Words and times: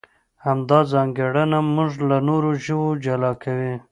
همدا 0.45 0.79
ځانګړنه 0.91 1.59
موږ 1.75 1.91
له 2.09 2.17
نورو 2.27 2.49
ژوو 2.65 2.89
جلا 3.03 3.31
کوي. 3.43 3.73